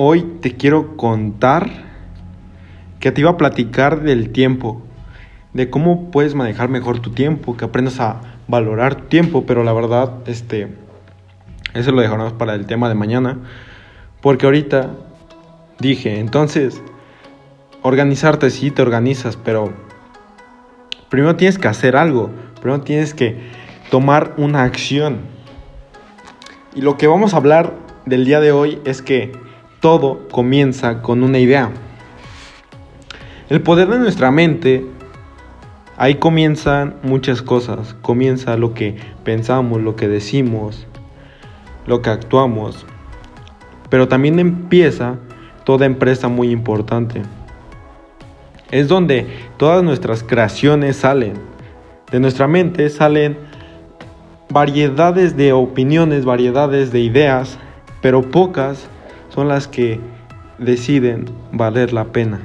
[0.00, 1.68] Hoy te quiero contar
[3.00, 4.80] que te iba a platicar del tiempo,
[5.54, 9.72] de cómo puedes manejar mejor tu tiempo, que aprendas a valorar tu tiempo, pero la
[9.72, 10.68] verdad, este,
[11.74, 13.38] eso lo dejaremos para el tema de mañana,
[14.20, 14.92] porque ahorita
[15.80, 16.80] dije, entonces,
[17.82, 19.72] organizarte sí te organizas, pero
[21.08, 22.30] primero tienes que hacer algo,
[22.62, 23.50] primero tienes que
[23.90, 25.22] tomar una acción.
[26.76, 27.74] Y lo que vamos a hablar
[28.06, 29.47] del día de hoy es que
[29.80, 31.70] todo comienza con una idea.
[33.48, 34.84] El poder de nuestra mente,
[35.96, 37.94] ahí comienzan muchas cosas.
[38.02, 40.86] Comienza lo que pensamos, lo que decimos,
[41.86, 42.84] lo que actuamos.
[43.88, 45.16] Pero también empieza
[45.64, 47.22] toda empresa muy importante.
[48.70, 51.34] Es donde todas nuestras creaciones salen.
[52.10, 53.38] De nuestra mente salen
[54.50, 57.58] variedades de opiniones, variedades de ideas,
[58.02, 58.88] pero pocas
[59.38, 60.00] son las que
[60.58, 62.40] deciden valer la pena.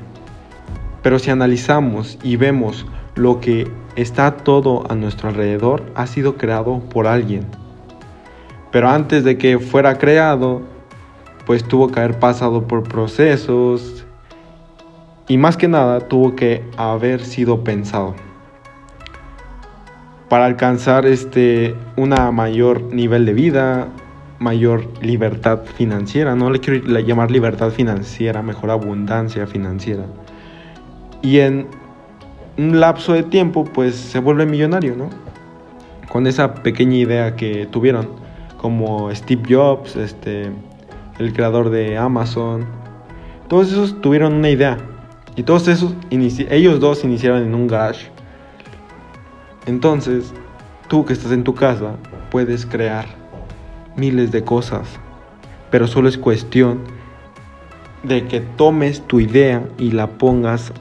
[1.02, 2.86] Pero si analizamos y vemos
[3.16, 7.48] lo que está todo a nuestro alrededor, ha sido creado por alguien.
[8.72, 10.62] Pero antes de que fuera creado,
[11.48, 14.06] pues tuvo que haber pasado por procesos
[15.28, 18.14] y más que nada tuvo que haber sido pensado
[20.30, 23.88] para alcanzar este una mayor nivel de vida,
[24.44, 26.36] mayor libertad financiera.
[26.36, 30.06] No le quiero llamar libertad financiera, mejor abundancia financiera.
[31.22, 31.68] Y en
[32.58, 35.10] un lapso de tiempo, pues se vuelve millonario, ¿no?
[36.10, 38.10] Con esa pequeña idea que tuvieron,
[38.58, 40.52] como Steve Jobs, este,
[41.18, 42.66] el creador de Amazon.
[43.48, 44.78] Todos esos tuvieron una idea.
[45.36, 48.12] Y todos esos, ellos dos iniciaron en un garage.
[49.66, 50.34] Entonces,
[50.90, 51.96] tú que estás en tu casa,
[52.30, 53.23] puedes crear
[53.96, 54.88] miles de cosas,
[55.72, 56.82] pero solo es cuestión
[58.04, 60.74] de que tomes tu idea y la pongas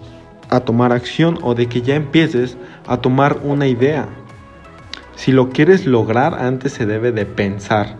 [0.49, 4.09] a tomar acción o de que ya empieces a tomar una idea.
[5.14, 7.97] Si lo quieres lograr, antes se debe de pensar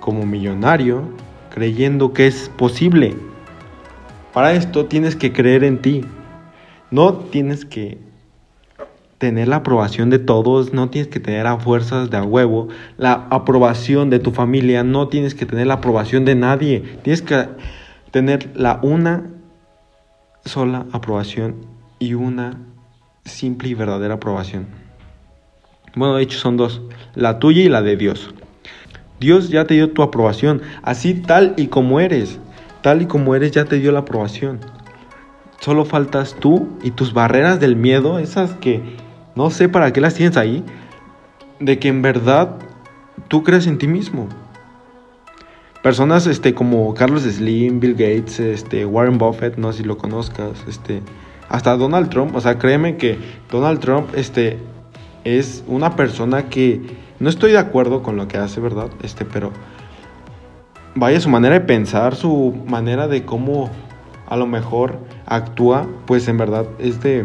[0.00, 1.02] como millonario,
[1.50, 3.16] creyendo que es posible.
[4.32, 6.04] Para esto tienes que creer en ti.
[6.90, 7.98] No tienes que
[9.20, 13.26] tener la aprobación de todos, no tienes que tener a fuerzas de a huevo la
[13.28, 17.46] aprobación de tu familia, no tienes que tener la aprobación de nadie, tienes que
[18.12, 19.30] tener la una
[20.46, 21.66] sola aprobación
[21.98, 22.62] y una
[23.26, 24.68] simple y verdadera aprobación.
[25.94, 26.80] Bueno, de hecho son dos,
[27.14, 28.34] la tuya y la de Dios.
[29.20, 32.40] Dios ya te dio tu aprobación, así tal y como eres,
[32.80, 34.60] tal y como eres ya te dio la aprobación.
[35.60, 39.09] Solo faltas tú y tus barreras del miedo, esas que
[39.40, 40.62] no sé para qué las tienes ahí,
[41.60, 42.58] de que en verdad
[43.28, 44.28] tú crees en ti mismo.
[45.82, 50.62] Personas este, como Carlos Slim, Bill Gates, este, Warren Buffett, no sé si lo conozcas,
[50.68, 51.00] este,
[51.48, 53.16] hasta Donald Trump, o sea, créeme que
[53.50, 54.58] Donald Trump este,
[55.24, 56.82] es una persona que
[57.18, 58.90] no estoy de acuerdo con lo que hace, ¿verdad?
[59.02, 59.52] Este, pero
[60.94, 63.70] vaya su manera de pensar, su manera de cómo
[64.26, 67.24] a lo mejor actúa, pues en verdad es de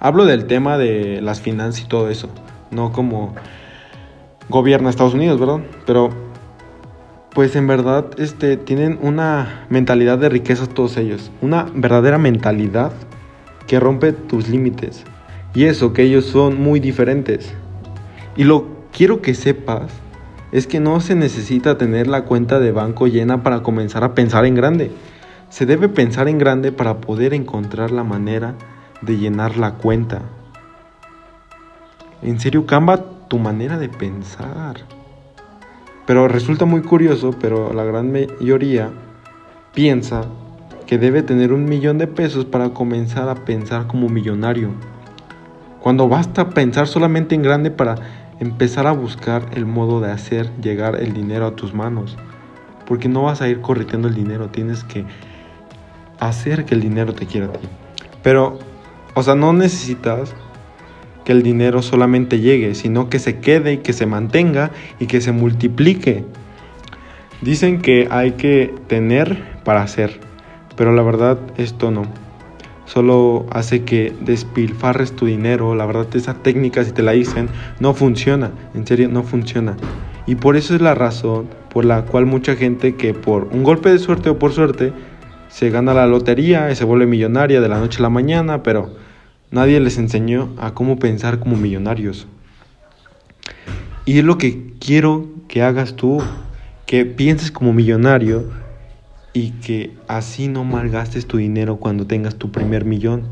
[0.00, 2.28] Hablo del tema de las finanzas y todo eso,
[2.70, 3.34] no como
[4.48, 5.60] gobierna Estados Unidos, ¿verdad?
[5.86, 6.10] Pero
[7.34, 12.92] pues en verdad este, tienen una mentalidad de riqueza todos ellos, una verdadera mentalidad
[13.66, 15.02] que rompe tus límites.
[15.52, 17.52] Y eso, que ellos son muy diferentes.
[18.36, 19.90] Y lo quiero que sepas
[20.52, 24.44] es que no se necesita tener la cuenta de banco llena para comenzar a pensar
[24.46, 24.92] en grande.
[25.50, 28.54] Se debe pensar en grande para poder encontrar la manera
[29.02, 30.22] de llenar la cuenta.
[32.22, 34.76] En serio, cambia tu manera de pensar.
[36.06, 38.90] Pero resulta muy curioso, pero la gran mayoría
[39.74, 40.22] piensa
[40.86, 44.70] que debe tener un millón de pesos para comenzar a pensar como millonario.
[45.80, 47.96] Cuando basta pensar solamente en grande para
[48.40, 52.16] empezar a buscar el modo de hacer llegar el dinero a tus manos.
[52.86, 55.04] Porque no vas a ir corriendo el dinero, tienes que
[56.18, 57.68] hacer que el dinero te quiera a ti.
[58.22, 58.58] Pero
[59.18, 60.34] o sea, no necesitas
[61.24, 65.20] que el dinero solamente llegue, sino que se quede y que se mantenga y que
[65.20, 66.24] se multiplique.
[67.42, 70.20] Dicen que hay que tener para hacer,
[70.76, 72.02] pero la verdad esto no.
[72.86, 75.74] Solo hace que despilfarres tu dinero.
[75.74, 77.50] La verdad esa técnica si te la dicen
[77.80, 78.52] no funciona.
[78.74, 79.76] En serio no funciona.
[80.26, 83.90] Y por eso es la razón por la cual mucha gente que por un golpe
[83.90, 84.92] de suerte o por suerte
[85.48, 88.90] se gana la lotería y se vuelve millonaria de la noche a la mañana, pero
[89.50, 92.26] Nadie les enseñó a cómo pensar como millonarios.
[94.04, 96.22] Y es lo que quiero que hagas tú,
[96.86, 98.50] que pienses como millonario
[99.32, 103.28] y que así no malgastes tu dinero cuando tengas tu primer millón.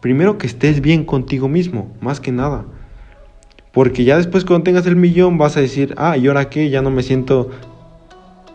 [0.00, 2.64] Primero que estés bien contigo mismo, más que nada.
[3.72, 6.70] Porque ya después cuando tengas el millón vas a decir, ah, ¿y ahora qué?
[6.70, 7.50] Ya no me siento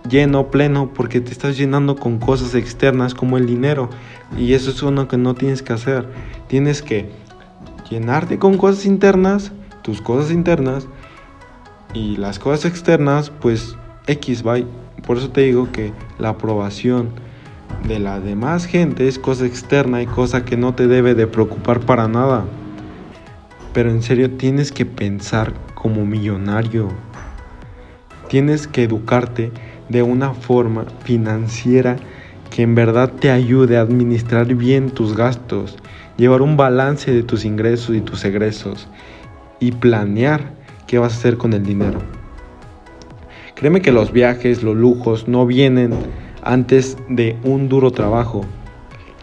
[0.10, 3.90] lleno, pleno, porque te estás llenando con cosas externas como el dinero.
[4.38, 6.08] Y eso es uno que no tienes que hacer.
[6.48, 7.10] Tienes que
[7.90, 10.88] llenarte con cosas internas, tus cosas internas,
[11.94, 14.68] y las cosas externas, pues X, bye.
[15.08, 17.10] Por eso te digo que la aprobación
[17.88, 21.80] de la demás gente es cosa externa y cosa que no te debe de preocupar
[21.82, 22.46] para nada.
[23.74, 26.90] Pero en serio tienes que pensar como millonario.
[28.28, 29.52] Tienes que educarte
[29.90, 31.98] de una forma financiera
[32.50, 35.78] que en verdad te ayude a administrar bien tus gastos,
[36.18, 38.88] llevar un balance de tus ingresos y tus egresos
[39.60, 40.54] y planear
[40.88, 42.00] qué vas a hacer con el dinero.
[43.56, 45.94] Créeme que los viajes, los lujos no vienen
[46.44, 48.46] antes de un duro trabajo.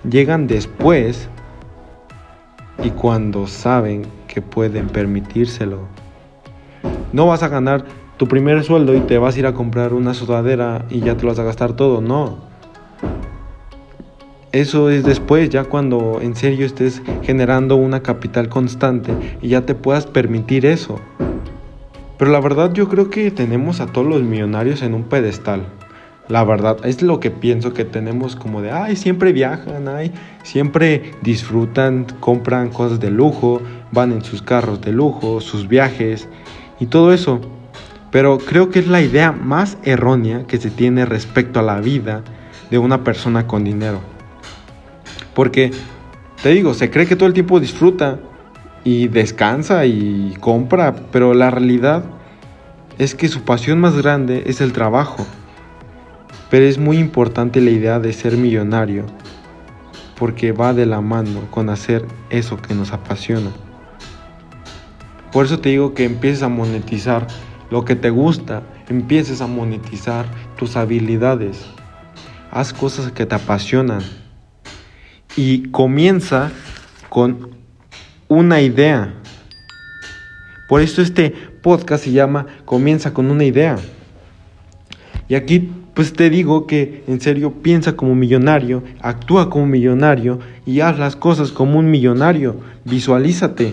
[0.08, 1.28] Llegan después
[2.82, 5.86] y cuando saben que pueden permitírselo.
[7.12, 7.84] No vas a ganar
[8.16, 11.22] tu primer sueldo y te vas a ir a comprar una sudadera y ya te
[11.22, 12.36] lo vas a gastar todo, no.
[14.52, 19.74] Eso es después, ya cuando en serio estés generando una capital constante y ya te
[19.74, 21.00] puedas permitir eso.
[22.18, 25.64] Pero la verdad yo creo que tenemos a todos los millonarios en un pedestal.
[26.28, 30.12] La verdad, es lo que pienso que tenemos como de, ay, siempre viajan, ay,
[30.44, 33.60] siempre disfrutan, compran cosas de lujo,
[33.90, 36.28] van en sus carros de lujo, sus viajes
[36.78, 37.40] y todo eso.
[38.12, 42.22] Pero creo que es la idea más errónea que se tiene respecto a la vida
[42.70, 44.00] de una persona con dinero.
[45.34, 45.72] Porque,
[46.40, 48.20] te digo, se cree que todo el tiempo disfruta,
[48.84, 52.04] y descansa y compra, pero la realidad
[52.98, 55.26] es que su pasión más grande es el trabajo.
[56.50, 59.06] Pero es muy importante la idea de ser millonario,
[60.18, 63.50] porque va de la mano con hacer eso que nos apasiona.
[65.30, 67.26] Por eso te digo que empieces a monetizar
[67.72, 70.26] lo que te gusta, empieces a monetizar
[70.58, 71.64] tus habilidades.
[72.50, 74.02] Haz cosas que te apasionan
[75.36, 76.52] y comienza
[77.08, 77.48] con
[78.28, 79.14] una idea.
[80.68, 81.30] Por eso este
[81.62, 83.78] podcast se llama Comienza con una idea.
[85.26, 90.80] Y aquí pues te digo que en serio piensa como millonario, actúa como millonario y
[90.80, 92.56] haz las cosas como un millonario.
[92.84, 93.72] Visualízate.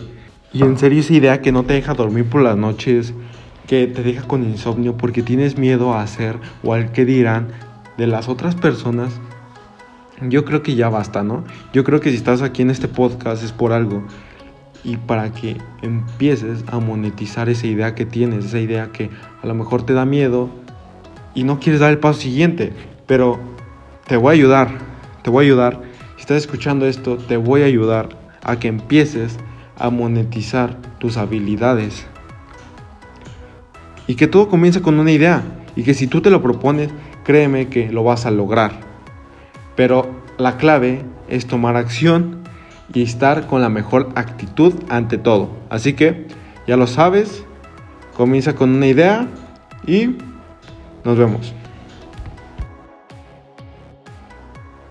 [0.53, 3.13] Y en serio esa idea que no te deja dormir por las noches,
[3.69, 7.49] que te deja con insomnio porque tienes miedo a hacer o al que dirán
[7.99, 9.21] de las otras personas,
[10.27, 11.43] yo creo que ya basta, ¿no?
[11.71, 14.03] Yo creo que si estás aquí en este podcast es por algo
[14.83, 19.11] y para que empieces a monetizar esa idea que tienes, esa idea que
[19.43, 20.49] a lo mejor te da miedo
[21.35, 22.73] y no quieres dar el paso siguiente,
[23.05, 23.39] pero
[24.07, 24.69] te voy a ayudar,
[25.21, 25.81] te voy a ayudar.
[26.15, 28.09] Si estás escuchando esto, te voy a ayudar
[28.41, 29.37] a que empieces
[29.77, 32.07] a monetizar tus habilidades.
[34.09, 35.43] Y que todo comienza con una idea
[35.75, 36.89] y que si tú te lo propones,
[37.23, 38.71] créeme que lo vas a lograr.
[39.75, 42.39] Pero la clave es tomar acción
[42.91, 45.51] y estar con la mejor actitud ante todo.
[45.69, 46.25] Así que
[46.65, 47.45] ya lo sabes,
[48.17, 49.27] comienza con una idea
[49.85, 50.15] y
[51.05, 51.53] nos vemos.